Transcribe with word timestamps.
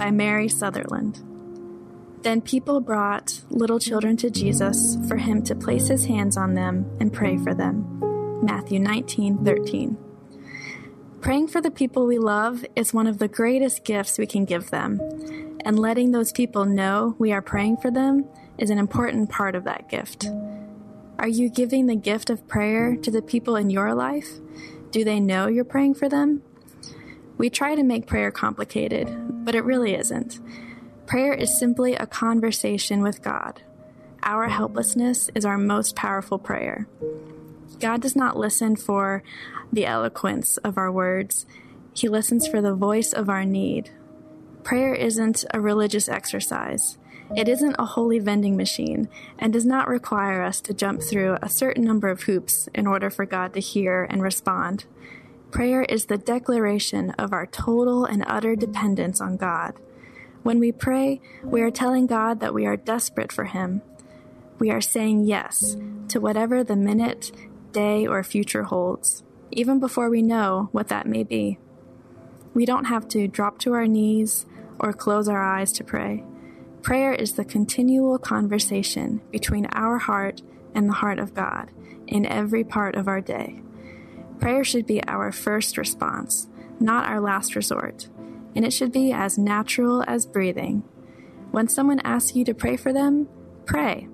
by 0.00 0.10
Mary 0.10 0.48
Southerland. 0.48 1.22
Then 2.22 2.40
people 2.40 2.80
brought 2.80 3.42
little 3.50 3.78
children 3.78 4.16
to 4.16 4.30
Jesus 4.30 4.96
for 5.06 5.18
him 5.18 5.42
to 5.42 5.54
place 5.54 5.88
his 5.88 6.06
hands 6.06 6.38
on 6.38 6.54
them 6.54 6.90
and 6.98 7.12
pray 7.12 7.36
for 7.36 7.52
them. 7.52 7.84
Matthew 8.42 8.80
19:13. 8.80 9.98
Praying 11.20 11.48
for 11.48 11.60
the 11.60 11.70
people 11.70 12.06
we 12.06 12.18
love 12.18 12.64
is 12.74 12.94
one 12.94 13.06
of 13.06 13.18
the 13.18 13.28
greatest 13.28 13.84
gifts 13.84 14.18
we 14.18 14.26
can 14.26 14.46
give 14.46 14.70
them, 14.70 14.98
and 15.66 15.78
letting 15.78 16.12
those 16.12 16.32
people 16.32 16.64
know 16.64 17.14
we 17.18 17.30
are 17.30 17.42
praying 17.42 17.76
for 17.76 17.90
them 17.90 18.24
is 18.56 18.70
an 18.70 18.78
important 18.78 19.28
part 19.28 19.54
of 19.54 19.64
that 19.64 19.90
gift. 19.90 20.30
Are 21.18 21.28
you 21.28 21.50
giving 21.50 21.86
the 21.86 21.94
gift 21.94 22.30
of 22.30 22.48
prayer 22.48 22.96
to 22.96 23.10
the 23.10 23.20
people 23.20 23.54
in 23.54 23.68
your 23.68 23.94
life? 23.94 24.40
Do 24.92 25.04
they 25.04 25.20
know 25.20 25.46
you're 25.46 25.62
praying 25.62 25.94
for 25.94 26.08
them? 26.08 26.40
We 27.40 27.48
try 27.48 27.74
to 27.74 27.82
make 27.82 28.06
prayer 28.06 28.30
complicated, 28.30 29.08
but 29.46 29.54
it 29.54 29.64
really 29.64 29.94
isn't. 29.94 30.38
Prayer 31.06 31.32
is 31.32 31.58
simply 31.58 31.94
a 31.94 32.06
conversation 32.06 33.00
with 33.00 33.22
God. 33.22 33.62
Our 34.22 34.48
helplessness 34.48 35.30
is 35.34 35.46
our 35.46 35.56
most 35.56 35.96
powerful 35.96 36.38
prayer. 36.38 36.86
God 37.78 38.02
does 38.02 38.14
not 38.14 38.36
listen 38.36 38.76
for 38.76 39.22
the 39.72 39.86
eloquence 39.86 40.58
of 40.58 40.76
our 40.76 40.92
words, 40.92 41.46
He 41.94 42.10
listens 42.10 42.46
for 42.46 42.60
the 42.60 42.74
voice 42.74 43.14
of 43.14 43.30
our 43.30 43.46
need. 43.46 43.88
Prayer 44.62 44.92
isn't 44.92 45.46
a 45.54 45.62
religious 45.62 46.10
exercise. 46.10 46.98
It 47.34 47.48
isn't 47.48 47.76
a 47.78 47.86
holy 47.86 48.18
vending 48.18 48.58
machine 48.58 49.08
and 49.38 49.50
does 49.50 49.64
not 49.64 49.88
require 49.88 50.42
us 50.42 50.60
to 50.60 50.74
jump 50.74 51.00
through 51.00 51.38
a 51.40 51.48
certain 51.48 51.84
number 51.84 52.10
of 52.10 52.24
hoops 52.24 52.68
in 52.74 52.86
order 52.86 53.08
for 53.08 53.24
God 53.24 53.54
to 53.54 53.60
hear 53.60 54.06
and 54.10 54.22
respond. 54.22 54.84
Prayer 55.50 55.82
is 55.82 56.06
the 56.06 56.16
declaration 56.16 57.10
of 57.10 57.32
our 57.32 57.46
total 57.46 58.04
and 58.04 58.24
utter 58.26 58.54
dependence 58.54 59.20
on 59.20 59.36
God. 59.36 59.74
When 60.42 60.60
we 60.60 60.70
pray, 60.70 61.20
we 61.42 61.60
are 61.60 61.70
telling 61.70 62.06
God 62.06 62.40
that 62.40 62.54
we 62.54 62.66
are 62.66 62.76
desperate 62.76 63.32
for 63.32 63.44
Him. 63.44 63.82
We 64.58 64.70
are 64.70 64.80
saying 64.80 65.24
yes 65.24 65.76
to 66.08 66.20
whatever 66.20 66.62
the 66.62 66.76
minute, 66.76 67.32
day, 67.72 68.06
or 68.06 68.22
future 68.22 68.64
holds, 68.64 69.24
even 69.50 69.80
before 69.80 70.08
we 70.08 70.22
know 70.22 70.68
what 70.72 70.88
that 70.88 71.06
may 71.06 71.24
be. 71.24 71.58
We 72.54 72.64
don't 72.64 72.86
have 72.86 73.08
to 73.08 73.28
drop 73.28 73.58
to 73.60 73.72
our 73.72 73.86
knees 73.86 74.46
or 74.78 74.92
close 74.92 75.28
our 75.28 75.42
eyes 75.42 75.72
to 75.72 75.84
pray. 75.84 76.24
Prayer 76.82 77.12
is 77.12 77.34
the 77.34 77.44
continual 77.44 78.18
conversation 78.18 79.20
between 79.30 79.66
our 79.66 79.98
heart 79.98 80.42
and 80.74 80.88
the 80.88 80.94
heart 80.94 81.18
of 81.18 81.34
God 81.34 81.70
in 82.06 82.24
every 82.24 82.64
part 82.64 82.94
of 82.94 83.08
our 83.08 83.20
day. 83.20 83.62
Prayer 84.40 84.64
should 84.64 84.86
be 84.86 85.02
our 85.06 85.30
first 85.32 85.76
response, 85.76 86.48
not 86.80 87.06
our 87.06 87.20
last 87.20 87.54
resort, 87.54 88.08
and 88.56 88.64
it 88.64 88.72
should 88.72 88.90
be 88.90 89.12
as 89.12 89.36
natural 89.36 90.02
as 90.06 90.24
breathing. 90.24 90.82
When 91.50 91.68
someone 91.68 92.00
asks 92.00 92.34
you 92.34 92.44
to 92.46 92.54
pray 92.54 92.78
for 92.78 92.92
them, 92.92 93.28
pray. 93.66 94.08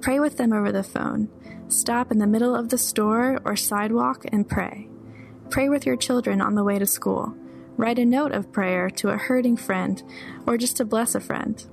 Pray 0.00 0.20
with 0.20 0.38
them 0.38 0.54
over 0.54 0.72
the 0.72 0.82
phone. 0.82 1.28
Stop 1.68 2.10
in 2.10 2.18
the 2.18 2.26
middle 2.26 2.54
of 2.54 2.70
the 2.70 2.78
store 2.78 3.40
or 3.44 3.56
sidewalk 3.56 4.24
and 4.32 4.48
pray. 4.48 4.88
Pray 5.50 5.68
with 5.68 5.84
your 5.84 5.96
children 5.96 6.40
on 6.40 6.54
the 6.54 6.64
way 6.64 6.78
to 6.78 6.86
school. 6.86 7.34
Write 7.76 7.98
a 7.98 8.06
note 8.06 8.32
of 8.32 8.50
prayer 8.50 8.88
to 8.90 9.10
a 9.10 9.18
hurting 9.18 9.56
friend 9.56 10.02
or 10.46 10.56
just 10.56 10.78
to 10.78 10.84
bless 10.84 11.14
a 11.14 11.20
friend. 11.20 11.66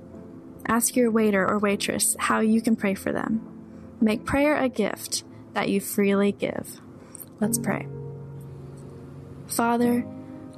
Ask 0.66 0.96
your 0.96 1.10
waiter 1.10 1.48
or 1.48 1.58
waitress 1.58 2.14
how 2.18 2.40
you 2.40 2.60
can 2.60 2.76
pray 2.76 2.94
for 2.94 3.12
them. 3.12 3.40
Make 4.00 4.26
prayer 4.26 4.56
a 4.56 4.68
gift 4.68 5.24
that 5.54 5.70
you 5.70 5.80
freely 5.80 6.32
give. 6.32 6.80
Let's 7.40 7.58
pray. 7.58 7.86
Father, 9.46 10.06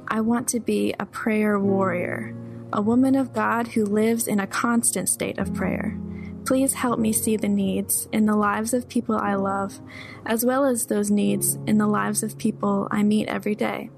I 0.07 0.21
want 0.21 0.47
to 0.49 0.59
be 0.59 0.95
a 0.99 1.05
prayer 1.05 1.59
warrior, 1.59 2.35
a 2.73 2.81
woman 2.81 3.15
of 3.15 3.33
God 3.33 3.69
who 3.69 3.85
lives 3.85 4.27
in 4.27 4.39
a 4.39 4.47
constant 4.47 5.09
state 5.09 5.37
of 5.37 5.53
prayer. 5.53 5.97
Please 6.45 6.73
help 6.73 6.99
me 6.99 7.13
see 7.13 7.37
the 7.37 7.47
needs 7.47 8.07
in 8.11 8.25
the 8.25 8.35
lives 8.35 8.73
of 8.73 8.89
people 8.89 9.15
I 9.15 9.35
love, 9.35 9.79
as 10.25 10.45
well 10.45 10.65
as 10.65 10.87
those 10.87 11.11
needs 11.11 11.59
in 11.67 11.77
the 11.77 11.87
lives 11.87 12.23
of 12.23 12.37
people 12.37 12.87
I 12.89 13.03
meet 13.03 13.27
every 13.27 13.55
day. 13.55 13.91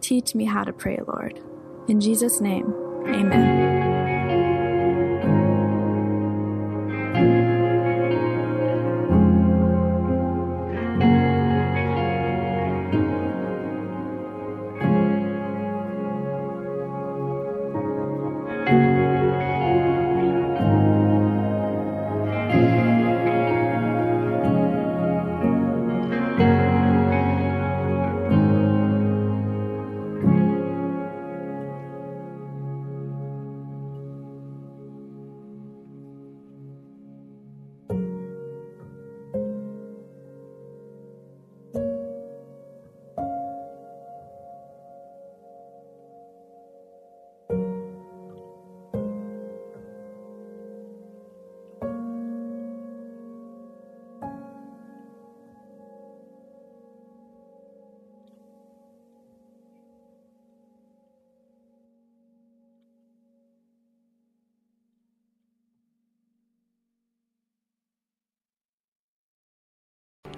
Teach 0.00 0.34
me 0.34 0.46
how 0.46 0.64
to 0.64 0.72
pray, 0.72 0.98
Lord. 1.06 1.40
In 1.86 2.00
Jesus' 2.00 2.40
name, 2.40 2.74
amen. 3.06 3.85